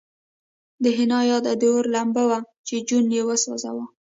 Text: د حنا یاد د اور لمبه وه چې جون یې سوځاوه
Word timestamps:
د 0.83 0.85
حنا 0.97 1.19
یاد 1.31 1.45
د 1.61 1.63
اور 1.73 1.85
لمبه 1.95 2.23
وه 2.29 2.39
چې 2.67 2.75
جون 2.87 3.05
یې 3.15 3.21
سوځاوه 3.43 3.85